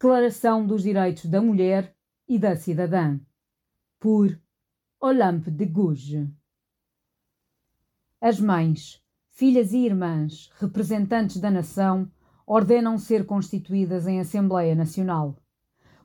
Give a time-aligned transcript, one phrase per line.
[0.00, 1.92] Declaração dos Direitos da Mulher
[2.28, 3.18] e da Cidadã,
[3.98, 4.40] por
[5.00, 6.28] Olympe de Gouges.
[8.20, 12.08] As mães, filhas e irmãs, representantes da nação,
[12.46, 15.36] ordenam ser constituídas em Assembleia Nacional.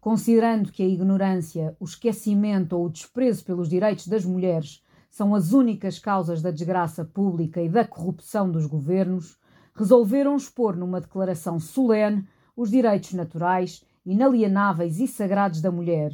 [0.00, 5.52] Considerando que a ignorância, o esquecimento ou o desprezo pelos direitos das mulheres são as
[5.52, 9.38] únicas causas da desgraça pública e da corrupção dos governos,
[9.74, 12.26] resolveram expor numa declaração solene
[12.56, 16.12] os direitos naturais, inalienáveis e sagrados da mulher,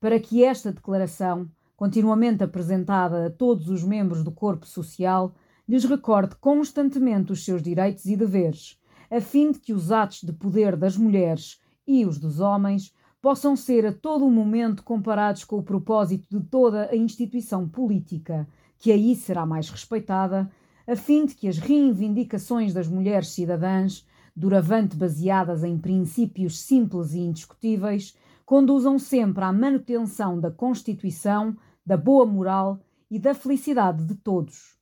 [0.00, 5.34] para que esta declaração, continuamente apresentada a todos os membros do corpo social,
[5.68, 8.78] lhes recorde constantemente os seus direitos e deveres,
[9.10, 13.56] a fim de que os atos de poder das mulheres e os dos homens possam
[13.56, 18.46] ser a todo o momento comparados com o propósito de toda a instituição política,
[18.78, 20.50] que aí será mais respeitada,
[20.86, 27.20] a fim de que as reivindicações das mulheres cidadãs doravante baseadas em princípios simples e
[27.20, 34.76] indiscutíveis, conduzam sempre à manutenção da Constituição, da boa moral e da felicidade de todos.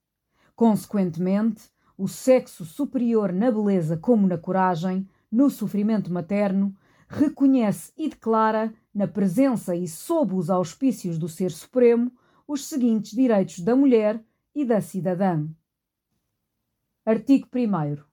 [0.57, 6.75] Consequentemente, o sexo superior na beleza como na coragem, no sofrimento materno,
[7.09, 12.13] reconhece e declara, na presença e sob os auspícios do Ser Supremo,
[12.47, 14.23] os seguintes direitos da mulher
[14.55, 15.47] e da cidadã.
[17.05, 18.12] Artigo 1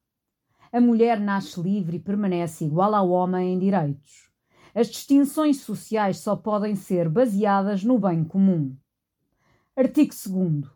[0.72, 4.30] a mulher nasce livre e permanece igual ao homem em direitos.
[4.74, 8.76] As distinções sociais só podem ser baseadas no bem comum.
[9.76, 10.70] Artigo 2.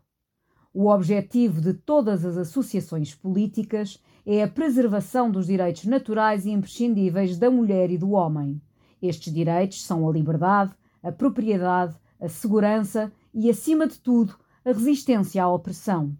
[0.72, 7.38] O objetivo de todas as associações políticas é a preservação dos direitos naturais e imprescindíveis
[7.38, 8.60] da mulher e do homem.
[9.00, 15.44] Estes direitos são a liberdade, a propriedade, a segurança e, acima de tudo, a resistência
[15.44, 16.16] à opressão.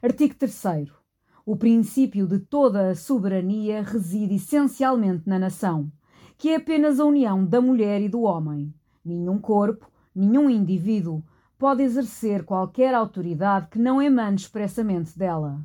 [0.00, 1.03] Artigo 3.
[1.46, 5.92] O princípio de toda a soberania reside essencialmente na nação,
[6.38, 8.72] que é apenas a união da mulher e do homem.
[9.04, 11.22] Nenhum corpo, nenhum indivíduo
[11.58, 15.60] pode exercer qualquer autoridade que não emane expressamente dela.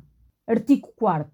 [0.46, 1.30] Artigo 4.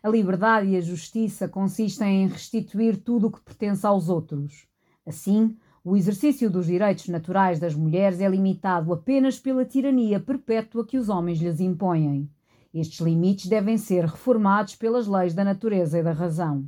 [0.00, 4.64] A liberdade e a justiça consistem em restituir tudo o que pertence aos outros.
[5.04, 10.96] Assim, o exercício dos direitos naturais das mulheres é limitado apenas pela tirania perpétua que
[10.96, 12.30] os homens lhes impõem.
[12.74, 16.64] Estes limites devem ser reformados pelas leis da natureza e da razão.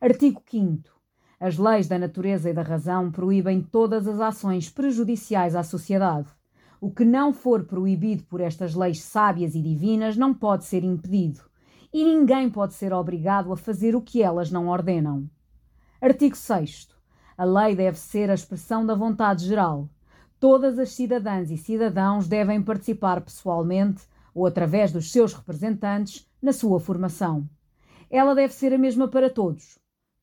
[0.00, 0.88] Artigo 5.
[1.40, 6.28] As leis da natureza e da razão proíbem todas as ações prejudiciais à sociedade.
[6.80, 11.40] O que não for proibido por estas leis sábias e divinas não pode ser impedido,
[11.92, 15.28] e ninguém pode ser obrigado a fazer o que elas não ordenam.
[16.00, 16.88] Artigo 6.
[17.36, 19.88] A lei deve ser a expressão da vontade geral.
[20.38, 24.06] Todas as cidadãs e cidadãos devem participar pessoalmente
[24.36, 27.48] ou através dos seus representantes, na sua formação.
[28.10, 29.78] Ela deve ser a mesma para todos.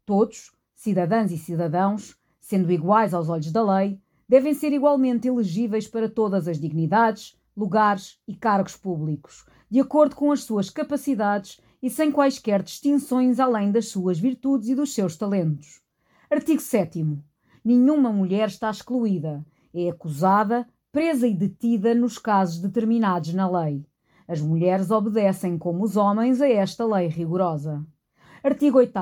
[0.06, 6.08] Todos, cidadãs e cidadãos, sendo iguais aos olhos da lei, devem ser igualmente elegíveis para
[6.08, 12.12] todas as dignidades, lugares e cargos públicos, de acordo com as suas capacidades e sem
[12.12, 15.82] quaisquer distinções além das suas virtudes e dos seus talentos.
[16.30, 17.18] Artigo 7.
[17.66, 19.44] Nenhuma mulher está excluída,
[19.74, 23.84] é acusada, presa e detida nos casos determinados na lei.
[24.28, 27.86] As mulheres obedecem, como os homens, a esta lei rigorosa.
[28.44, 28.98] Artigo 8.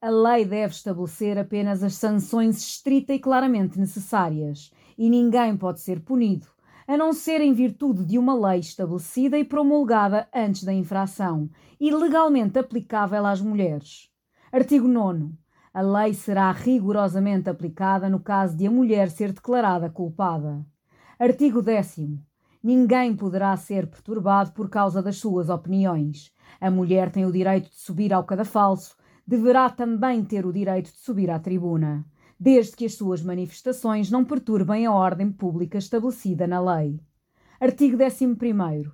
[0.00, 6.00] A lei deve estabelecer apenas as sanções estrita e claramente necessárias, e ninguém pode ser
[6.00, 6.48] punido,
[6.88, 11.48] a não ser em virtude de uma lei estabelecida e promulgada antes da infração
[11.78, 14.10] e legalmente aplicável às mulheres.
[14.50, 15.30] Artigo 9.
[15.72, 20.66] A lei será rigorosamente aplicada no caso de a mulher ser declarada culpada.
[21.18, 22.31] Artigo 10.
[22.62, 26.32] Ninguém poderá ser perturbado por causa das suas opiniões.
[26.60, 28.96] A mulher tem o direito de subir ao cadafalso,
[29.26, 32.06] deverá também ter o direito de subir à tribuna,
[32.38, 37.00] desde que as suas manifestações não perturbem a ordem pública estabelecida na lei.
[37.60, 38.90] Artigo 11.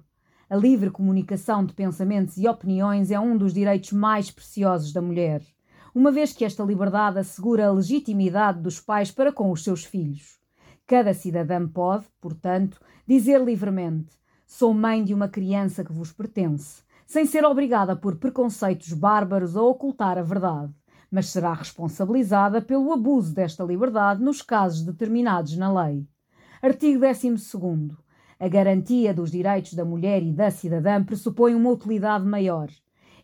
[0.48, 5.42] A livre comunicação de pensamentos e opiniões é um dos direitos mais preciosos da mulher,
[5.94, 10.37] uma vez que esta liberdade assegura a legitimidade dos pais para com os seus filhos.
[10.88, 14.08] Cada cidadã pode, portanto, dizer livremente:
[14.46, 19.60] Sou mãe de uma criança que vos pertence, sem ser obrigada por preconceitos bárbaros a
[19.60, 20.72] ocultar a verdade,
[21.10, 26.08] mas será responsabilizada pelo abuso desta liberdade nos casos determinados na lei.
[26.62, 27.94] Artigo 12.
[28.40, 32.70] A garantia dos direitos da mulher e da cidadã pressupõe uma utilidade maior.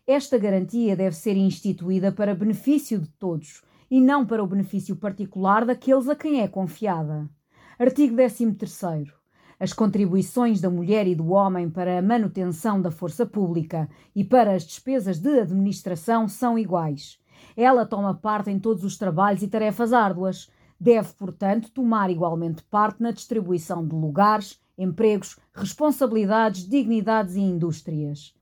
[0.05, 5.65] Esta garantia deve ser instituída para benefício de todos e não para o benefício particular
[5.65, 7.27] daqueles a quem é confiada.
[7.77, 9.11] Artigo 13.
[9.59, 14.53] As contribuições da mulher e do homem para a manutenção da força pública e para
[14.53, 17.19] as despesas de administração são iguais.
[17.55, 20.49] Ela toma parte em todos os trabalhos e tarefas árduas.
[20.79, 28.33] Deve, portanto, tomar igualmente parte na distribuição de lugares, empregos, responsabilidades, dignidades e indústrias.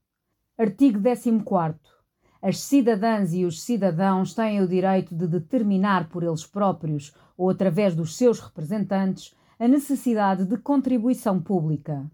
[0.60, 1.80] Artigo 14.
[2.46, 7.96] As cidadãs e os cidadãos têm o direito de determinar por eles próprios ou através
[7.96, 12.06] dos seus representantes a necessidade de contribuição pública.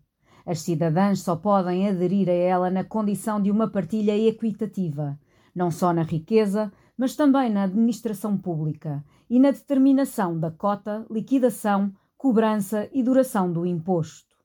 [0.46, 5.20] As cidadãs só podem aderir a ela na condição de uma partilha equitativa,
[5.56, 11.92] não só na riqueza, mas também na administração pública e na determinação da cota, liquidação,
[12.16, 14.36] cobrança e duração do imposto.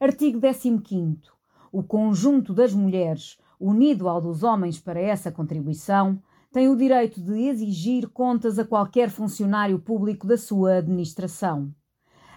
[0.00, 1.20] Artigo 15.
[1.70, 6.20] O conjunto das mulheres, unido ao dos homens para essa contribuição,
[6.50, 11.72] tem o direito de exigir contas a qualquer funcionário público da sua administração.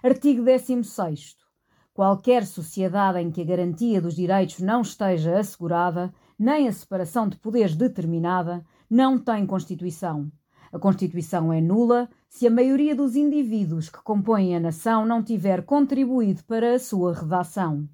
[0.03, 1.35] Artigo 16.
[1.93, 7.37] Qualquer sociedade em que a garantia dos direitos não esteja assegurada, nem a separação de
[7.37, 10.31] poderes determinada, não tem Constituição.
[10.71, 15.63] A Constituição é nula se a maioria dos indivíduos que compõem a nação não tiver
[15.63, 17.87] contribuído para a sua redação.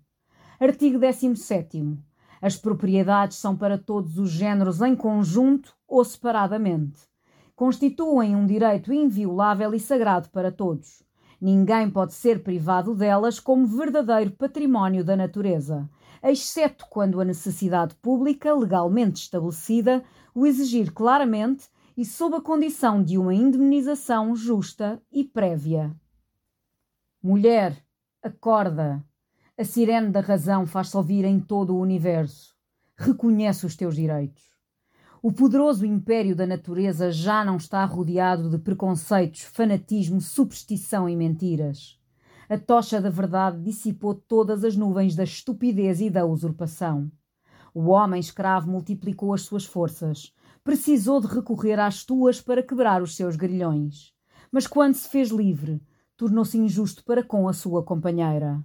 [0.59, 2.10] Artigo 17.
[2.41, 7.01] As propriedades são para todos os géneros em conjunto ou separadamente.
[7.55, 11.03] Constituem um direito inviolável e sagrado para todos.
[11.39, 15.87] Ninguém pode ser privado delas como verdadeiro património da natureza,
[16.23, 20.03] exceto quando a necessidade pública, legalmente estabelecida,
[20.33, 25.95] o exigir claramente e sob a condição de uma indemnização justa e prévia.
[27.21, 27.77] Mulher,
[28.23, 29.03] acorda.
[29.61, 32.55] A sirene da razão faz-se ouvir em todo o universo.
[32.97, 34.41] Reconhece os teus direitos.
[35.21, 41.99] O poderoso império da natureza já não está rodeado de preconceitos, fanatismo, superstição e mentiras.
[42.49, 47.11] A tocha da verdade dissipou todas as nuvens da estupidez e da usurpação.
[47.71, 50.33] O homem escravo multiplicou as suas forças,
[50.63, 54.11] precisou de recorrer às tuas para quebrar os seus grilhões.
[54.51, 55.79] Mas quando se fez livre,
[56.17, 58.59] tornou-se injusto para com a sua companheira.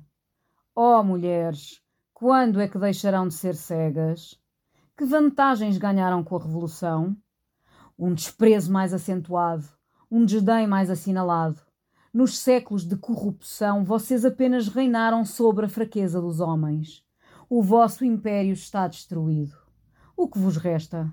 [0.76, 1.80] Oh, mulheres,
[2.12, 4.38] quando é que deixarão de ser cegas?
[4.96, 7.16] Que vantagens ganharam com a Revolução?
[7.98, 9.66] Um desprezo mais acentuado,
[10.10, 11.62] um desdém mais assinalado.
[12.12, 17.02] Nos séculos de corrupção, vocês apenas reinaram sobre a fraqueza dos homens.
[17.48, 19.56] O vosso império está destruído.
[20.16, 21.10] O que vos resta?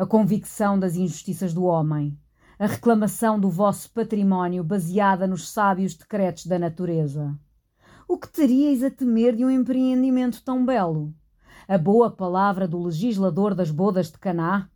[0.00, 2.18] a convicção das injustiças do homem,
[2.58, 7.38] a reclamação do vosso património baseada nos sábios decretos da natureza.
[8.12, 11.14] O que teríeis a temer de um empreendimento tão belo?
[11.68, 14.68] A boa palavra do legislador das bodas de Caná?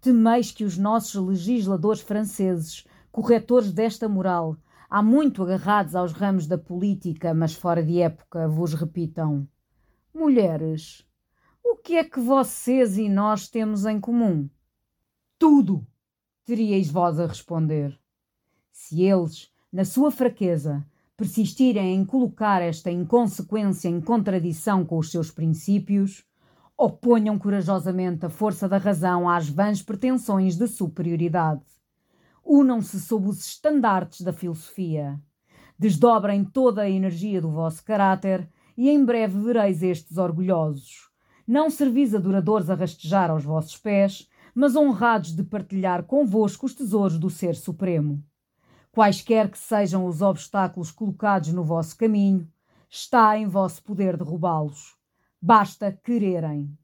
[0.00, 4.56] Temeis que os nossos legisladores franceses, corretores desta moral,
[4.88, 9.48] há muito agarrados aos ramos da política, mas fora de época, vos repitam:
[10.14, 11.04] Mulheres,
[11.64, 14.48] o que é que vocês e nós temos em comum?
[15.36, 15.84] Tudo!
[16.44, 17.98] teríeis vós a responder.
[18.70, 20.86] Se eles, na sua fraqueza,
[21.18, 26.24] persistirem em colocar esta inconsequência em contradição com os seus princípios,
[26.76, 31.64] oponham corajosamente a força da razão às vãs pretensões de superioridade.
[32.46, 35.20] Unam-se sob os estandartes da filosofia.
[35.76, 41.10] Desdobrem toda a energia do vosso caráter e em breve vereis estes orgulhosos.
[41.44, 47.18] Não servis adoradores a rastejar aos vossos pés, mas honrados de partilhar convosco os tesouros
[47.18, 48.22] do Ser Supremo.
[48.98, 52.50] Quaisquer que sejam os obstáculos colocados no vosso caminho,
[52.90, 54.96] está em vosso poder derrubá-los.
[55.40, 56.76] Basta quererem.